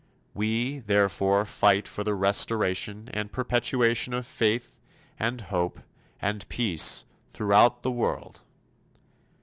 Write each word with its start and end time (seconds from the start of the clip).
We, 0.33 0.79
therefore, 0.79 1.45
fight 1.45 1.87
for 1.87 2.03
the 2.03 2.15
restoration 2.15 3.07
and 3.13 3.31
perpetuation 3.31 4.15
of 4.15 4.25
faith 4.25 4.81
and 5.19 5.39
hope 5.39 5.79
and 6.19 6.49
peace 6.49 7.05
throughout 7.29 7.83
the 7.83 7.91
world. 7.91 8.41